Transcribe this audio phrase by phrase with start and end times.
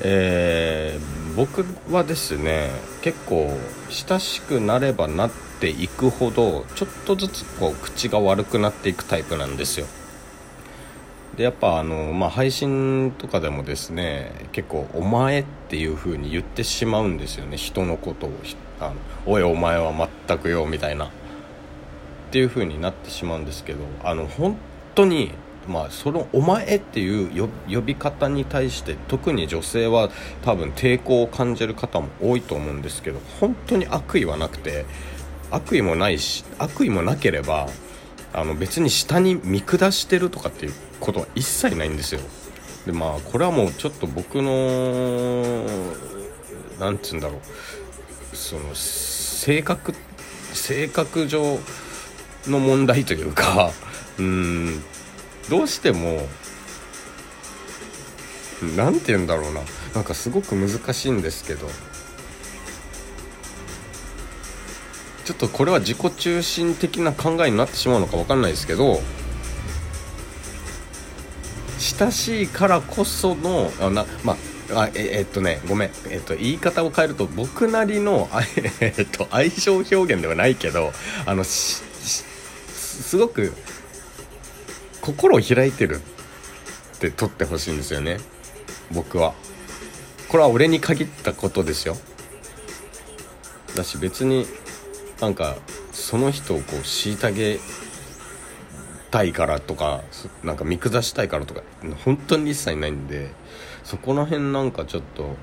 [0.00, 2.70] えー、僕はですね
[3.02, 3.56] 結構
[3.90, 5.30] 親しくなればなっ
[5.60, 9.86] ていくほどちょっとずつこう口が悪くなっていくタイプなんですよ。
[11.36, 17.56] でやっぱあの、まあ、配信とかでもですね結構「お前」っていう風に言ってしまうんですよね。
[17.56, 18.32] 人のことを
[18.80, 19.92] あの「おいお前は
[20.26, 21.06] 全くよ」みたいな。
[21.06, 21.08] っ
[22.32, 24.56] ていう風になってしまうんですけどあの本
[24.94, 25.32] 当に
[25.68, 30.10] まあ、その「お前」っていう呼び方に対して特に女性は
[30.42, 34.84] 多分抵抗を感じる方も多いと思うんですけど本当に悪意はなくて
[35.50, 37.68] 悪意もないし悪意もなければ
[38.32, 42.20] あの別に下に見下してるとかっていうことは一切ないんですよ。
[42.86, 45.66] でまあこれはもうちょっと僕の
[46.80, 48.36] 何て言うんだろう。
[48.36, 49.94] その性格
[50.54, 51.58] 性格上
[52.46, 53.70] の問題というか
[54.18, 54.82] うん。
[55.48, 56.26] どうしても
[58.76, 59.60] 何て言うんだろうな。
[59.94, 61.68] なんかすごく難しいんですけど。
[65.24, 69.00] ちょっとこれは自己中心的な考えになってしまうのか分かんないですけど
[71.78, 74.36] 親しいからこそのあなま
[74.74, 78.30] あええっとねごめん、えっと、言い方を変えると僕なりの、
[78.80, 80.92] えっと、愛情表現ではないけど
[81.26, 81.82] あのす
[83.16, 83.52] ごく
[85.02, 88.18] 心を開いてるって取ってほしいんですよね。
[88.92, 89.34] 僕は。
[90.28, 91.96] これは俺に限ったことですよ。
[93.74, 94.46] だし別に
[95.20, 95.56] なんか
[95.92, 97.58] その人をこう虐げ
[99.10, 100.02] たいからとか
[100.42, 101.62] なんか見下したいからとか
[102.04, 103.30] 本当に一切ないんで
[103.82, 105.36] そこら辺なんかちょっと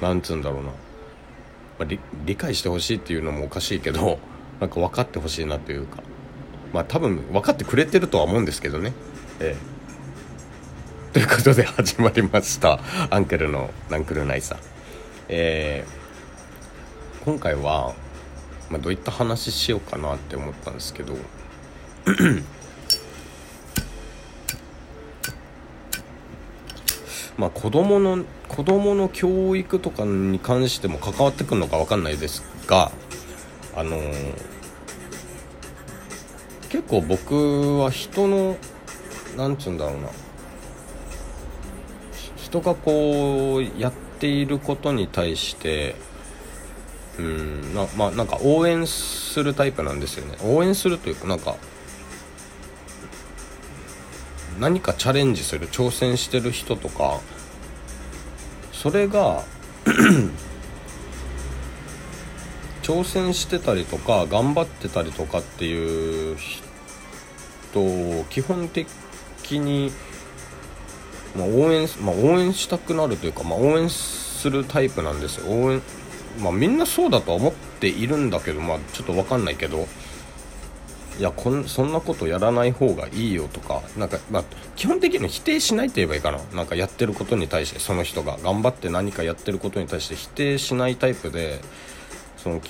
[0.00, 0.70] なんつうんだろうな、
[1.78, 4.18] まあ、理解してほしいっていうのもおかしいけど
[4.60, 6.02] なんか分かってほしいなというか。
[6.76, 8.92] まあ多分分かってくれてるとは思うんですけどね。
[9.40, 9.56] え
[11.10, 11.12] え。
[11.14, 12.78] ということで始まりました。
[13.08, 14.58] アンケルのナンクルナイさん
[15.30, 17.94] えー、今回は、
[18.68, 21.16] まあ、どういった話しようかなって思ったんですけど。
[27.38, 32.92] まあ子供の子供の教育とかに関しても関わってくるのか分かんないですが
[33.74, 34.55] あのー
[36.68, 38.56] 結構僕は人の
[39.36, 40.08] なんつうんだろうな。
[42.36, 45.96] 人がこうやっていることに対して
[47.18, 50.38] うんなまあなんか応援するタイプなんですよね。
[50.44, 51.56] 応援するというかなんか
[54.60, 57.20] 何かチャレンジする挑戦してる人とか
[58.72, 59.42] それが
[62.86, 68.86] 挑戦してたりとか頑張ってたりとかっていう人を基本的
[69.50, 69.90] に、
[71.36, 75.50] まあ、応援、まあ、応援したくなるというか、まあ、応援するタイプなんですよ。
[75.50, 75.82] 応援
[76.40, 79.88] まあみんなそうだとは思っているんだけどまあちょっと分かんないけど
[81.18, 84.44] いやこんそんなことやらない方がいいよとかなんか、まあ、
[84.76, 86.38] 基本的に否定しないって言えばいいかな。
[86.54, 91.60] なんかやってることに対してその人が頑張って何かやってることに対して否定しないタイプで
[92.46, 92.60] その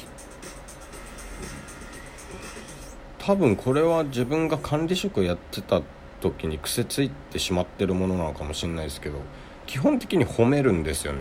[3.19, 5.83] 多分これは自分が管理職やってた
[6.23, 9.19] 時に癖ついてしまってるものなのかもしれないですけど
[9.67, 11.19] 基本的に褒めるんですよね。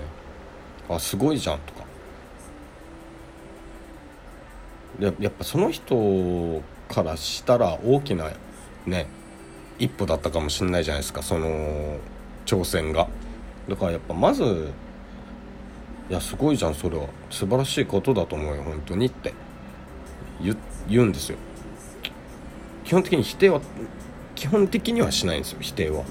[0.87, 1.83] あすごいじゃんとか。
[4.99, 8.31] ややっぱその人からしたら大きな
[8.85, 9.07] ね
[9.79, 11.97] 一歩だったかもしれないじゃないですかその
[12.45, 13.09] 挑戦が。
[13.67, 14.71] だからやっぱまず
[16.09, 17.07] いやすごいじゃんそれは。
[17.29, 19.33] 素晴らしいことだと思うよ本当にって。
[20.87, 21.37] 言うんですよ。
[22.83, 23.61] 基本的に否定は
[24.35, 26.03] 基本的にはしないんですよ否定は。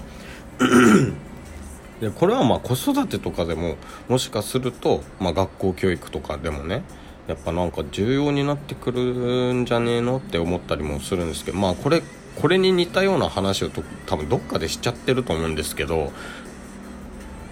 [2.01, 3.77] でこれはまあ子育てとかでも
[4.09, 6.83] もしかすると、まあ、学校教育とかでもね
[7.29, 12.03] やっぱなんか重要になってくるんじゃねえのって思ったりもするんですけどまあこれ
[12.41, 16.13] これに似たような話をと多分どっかでしちゃってると思うんですけど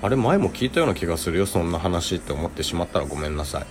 [0.02, 3.60] あれ前も聞いたような気がするよそんな話って思ってしまったらごめんなさい。
[3.62, 3.66] だ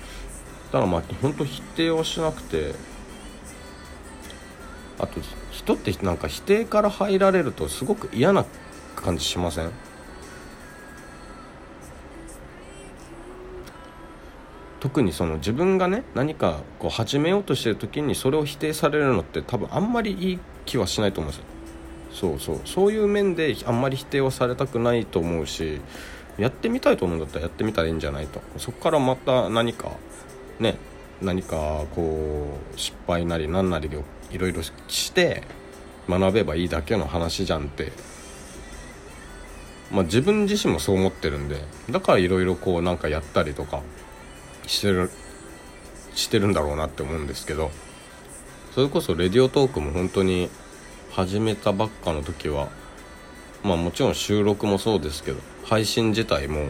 [0.71, 2.73] からまあ本当否定はしなくて
[4.97, 5.19] あと
[5.51, 8.45] 人ってなんか否定から入られるとすごく嫌な
[8.95, 9.71] 感じしません？
[14.79, 21.45] 特にその自分がね何かこう始めようとしてる時にそれを否定されるのって多分あんまりいい気はしないと思うんですよ。
[22.13, 22.61] そうそう。
[22.65, 25.81] そういう面であんまり否定はされたくないと思うし
[26.37, 28.41] やってみたいと思うんだったらやってみたらいいんじゃないと。
[28.57, 29.91] そこからまた何か
[30.59, 30.77] ね
[31.21, 35.43] 何かこう失敗なり何なりをいろいろして
[36.09, 37.91] 学べばいいだけの話じゃんって。
[39.91, 41.57] まあ、自分自身もそう思ってるんで
[41.89, 43.81] だからいろいろこうなんかやったりとか
[44.65, 45.11] してる
[46.13, 47.71] してるんだろうなって思うんですけど
[48.73, 50.49] それこそレディオトークも本当に
[51.11, 52.69] 始めたばっかの時は
[53.63, 56.69] まあもちろん収録もそうですけど配信自体も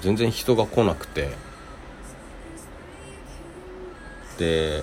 [0.00, 1.30] 全然人が来なくて
[4.38, 4.82] で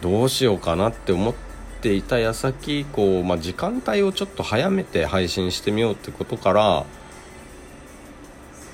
[0.00, 1.34] どうしようかなって思っ
[1.80, 6.84] ていた矢先こう、まあ、時間帯をちょっと早めて配信してみようってことから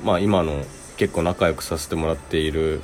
[0.04, 0.64] まあ今の
[0.96, 2.80] 結構仲良くさせてもらっている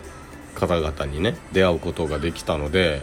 [0.54, 3.02] 方々にね出会うことができたので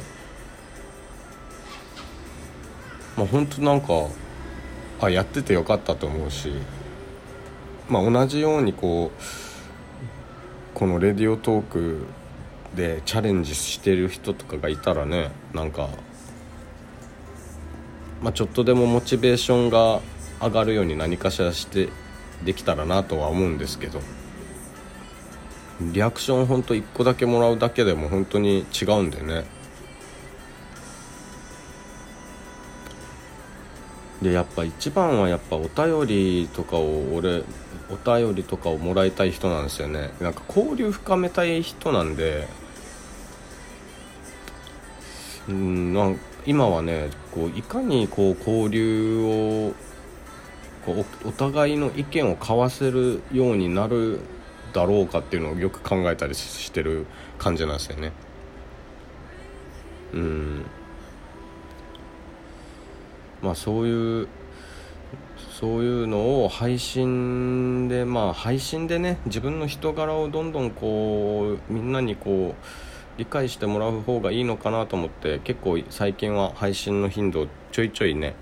[3.18, 3.88] まあ本当なんか
[5.02, 6.54] あやっててよかったと思うし。
[7.90, 12.06] まあ同じようにこうこのレディオトーク
[12.76, 15.90] でチャレンジしてる人とかがいたらねなんか、
[18.22, 20.02] まあ、ちょっとでもモチベーションが
[20.40, 21.90] 上がるように何かしらして
[22.46, 24.00] できたらなとは思うんですけど
[25.82, 29.46] リアクションほんと1個だけもらうだけでも本当に違うんでね。
[34.22, 37.44] でやっぱ一番はやっぱお便りとかを俺
[37.90, 40.12] お便りとかをもらいたい人なんですよね。
[40.20, 42.48] なんか交流深めたい人なんで
[45.48, 49.74] うんなん今はねこういかにこう交流を
[50.86, 54.20] こうお互いの意見を交わせるようになる
[54.74, 57.06] だろうかっていうのをよく考えたりしてる
[57.38, 58.12] 感じなんですよね。
[60.14, 60.66] うん。
[63.42, 64.28] まあそういう
[65.60, 78.36] そういうのを配信でまあ配信でね自分の人柄をどんどんこうみんなにこう理解してもらう方がいいのかなと思って結構最近は配信の頻度をちょいちょいね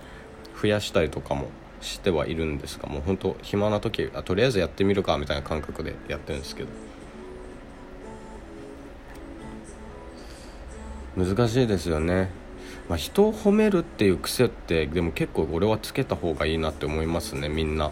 [0.62, 1.48] 増やしたりとかも
[1.82, 6.70] してはいるんですがもう本当暇な時あとりあえずやってみるかみたいな感覚でやってるんですけど。
[11.18, 12.30] 難しいですよね。
[12.90, 17.92] まあ、人を褒めるっていう癖ってでも結構俺はつけた方がいいなって思いますねみんな。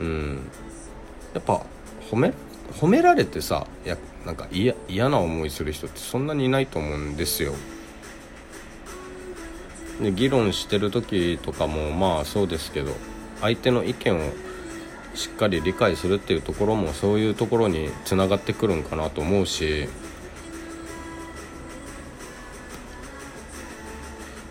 [0.00, 0.50] うん。
[1.34, 1.62] やっぱ
[2.10, 2.32] 褒め
[2.72, 3.96] 褒められてさや
[4.26, 7.54] なんか嫌な思いする人ってそんなにいないと思うんですよ。
[10.00, 12.92] で議論してる時とかもまあそうですけど
[13.40, 14.32] 相手の意見を
[15.14, 19.88] しっかり理解するっていうところもそういうところにつながってくるんかなと思うし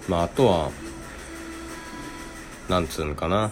[0.08, 0.72] まああとは
[2.70, 3.52] なんつうのかな。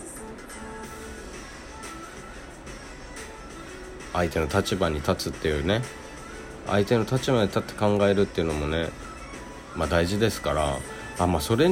[4.13, 5.81] 相手の立場に立つっていうね。
[6.67, 8.89] 相手の立場に立って考えるっていうのもね
[9.75, 10.77] まあ大事ですから。
[11.19, 11.69] あまあそれ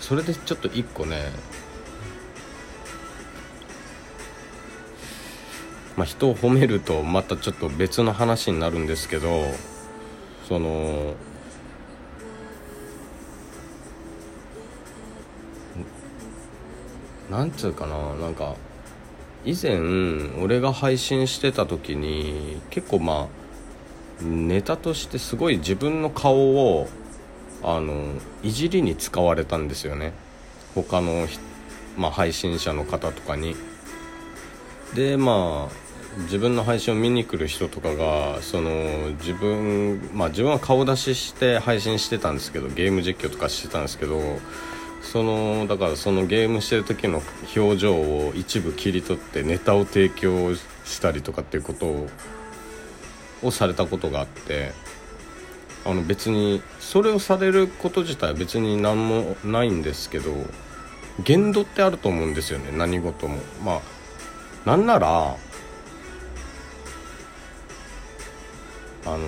[0.00, 1.30] それでちょっと一個ね。
[5.96, 9.44] まあ人を褒めるとまたちょっと別の話になるんですけど
[10.48, 11.14] その
[17.34, 18.54] なんつうかななんか
[19.44, 19.80] 以前
[20.40, 23.28] 俺が配信してた時に結構ま
[24.20, 26.86] あネタとしてすごい自分の顔を
[27.64, 28.04] あの
[28.44, 30.12] いじりに使われたんですよね。
[30.76, 31.26] 他の、
[31.96, 33.56] まあ、配信者の方とかに。
[34.94, 38.70] でまあ自分の配信を見に来る人とかがその
[39.18, 44.20] 自分まあ自分は顔出しして配信してたんですけどゲーム実況とかしてたんですけど
[45.04, 47.22] そのだからそのゲームしてる時の
[47.54, 52.08] 表情を一部切り取ってネタを提供したりとかっていうことを
[53.42, 54.72] をされたことがあって
[55.84, 60.32] あの別にそれをされること自体は別に何もないんですけど
[61.22, 63.38] 限度ってあると思うんですよね何事も。
[63.62, 63.80] まあ
[64.64, 65.36] なんなら
[69.06, 69.18] あの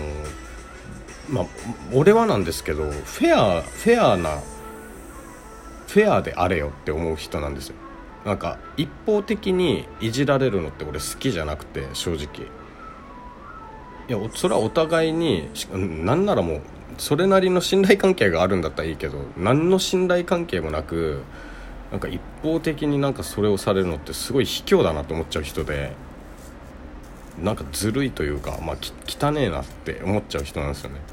[1.28, 1.46] まあ
[1.92, 4.40] 俺はなんですけどフェアフェアな
[5.86, 7.76] フェアであれよって思う人なんですよ。
[8.24, 12.48] なんか一方的にいじられるのって俺好きじゃなくて正直。
[14.08, 16.60] いやそれはお互いになならもう
[16.98, 21.22] それなりの信頼関係があるんだったらいいけど何の信頼関係もなく
[21.90, 25.92] なんか一方的になんかそれをされるのってすごい卑怯だなと思っちゃう人で
[27.42, 28.76] なんかずるいというかまあ
[29.06, 31.10] 汚ねえなって思っちゃう人なんですよねだか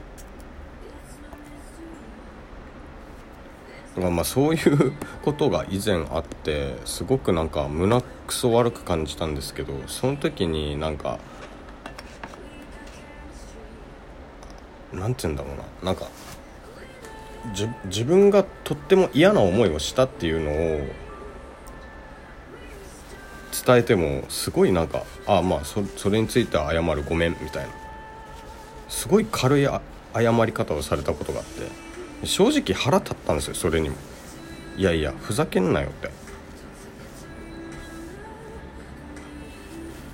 [3.83, 11.20] らまあそういう ことが以前あってすごくなんか胸くそ悪く感じたんですけどその時になんか
[14.92, 15.64] なんて言うんだろうな。
[15.84, 16.08] なんか
[17.86, 20.88] 自分がとっても嫌な思いをしたっていうのを
[23.66, 27.74] 伝えてもすごいなんかあまあそそれについては謝るごめんみたいな。
[28.88, 29.82] すごい軽い謝
[30.46, 31.93] り方をされたことがあって。
[32.26, 33.96] 正直腹立ったんですよそれにも。
[34.78, 36.10] いやいやふざけんなよって。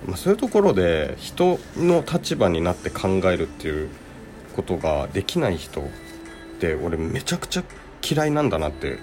[0.07, 3.89] まあ、そういうところで人の立場になって考えるっていう
[4.55, 5.83] ことができない人っ
[6.59, 7.63] て俺めちゃくちゃ
[8.01, 8.97] 嫌いなんだなって。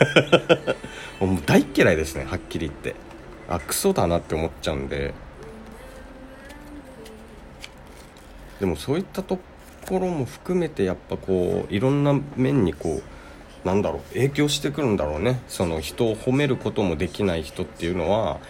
[1.20, 2.94] もう大嫌いですねはっきり言って。
[3.48, 5.14] あクソだなって思っちゃうんで。
[8.60, 9.38] でもそういったと
[9.86, 13.02] ころも含めてやっぱこういろんな面にこ
[13.64, 15.42] うなんだろう影響してくるんだろうね。
[15.48, 18.40] その人を褒めることもできない人っていうのは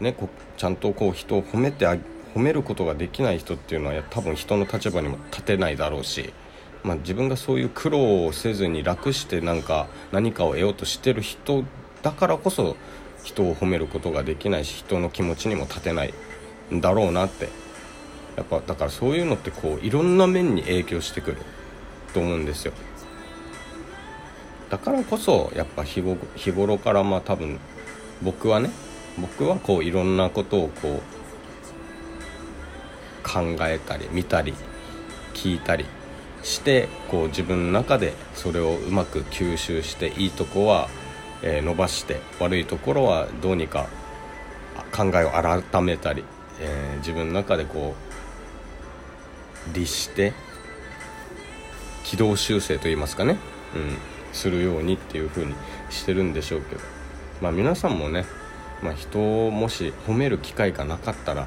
[0.00, 1.96] ねこちゃんとこう人を褒めてあ
[2.34, 6.32] 褒めることができない人っていうのは多分人の立場にも立てないだろうし
[6.82, 11.64] まあ、自分がそういう苦労をせずに楽してなんか何かを得ようとしてる人
[12.02, 12.76] だからこそ
[13.22, 16.14] 人を褒めることができないし人の気持ちにも立てない
[16.72, 17.48] んだろうなって
[18.36, 21.36] やっぱだからそういうのってこういろんな面に影響してくる。
[22.12, 22.72] と思うんですよ。
[24.68, 26.00] だからこそやっぱ日
[26.52, 27.58] 頃からまあ多分
[28.22, 28.70] 僕はね
[29.18, 31.00] 僕はこういろんなことをこ
[33.24, 34.54] う考えたり見たり
[35.34, 35.86] 聞いたり
[36.42, 40.88] してこう自分の中でそれをうまく吸収していいとこは、
[41.42, 43.88] えー、伸ばして悪いところはどうにか
[44.92, 46.24] 考えを改めたり、
[46.60, 48.09] えー、自分の中でこう
[49.72, 50.32] 律して
[52.04, 53.36] 軌道修正といいますかね、
[53.74, 53.96] うん、
[54.32, 55.54] するようにっていう風に
[55.90, 56.80] してるんでしょうけど、
[57.40, 58.24] まあ、皆さんもね、
[58.82, 61.46] まあ、人をもし褒める機会がなかったら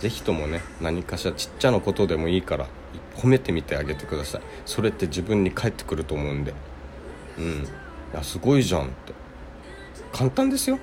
[0.00, 2.66] 是非ともね何かしらちっちゃなことでもいいから
[3.16, 4.40] 褒めてみてあげてください。
[4.64, 6.54] それって自分に返ってくると思うんで。
[7.38, 7.44] うん。
[7.44, 7.66] い
[8.14, 9.12] やすごいじゃんって。
[10.12, 10.78] 簡単ですよ。